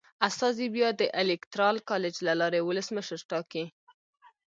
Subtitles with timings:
[0.27, 3.65] استازي بیا د الېکترال کالج له لارې ولسمشر ټاکي.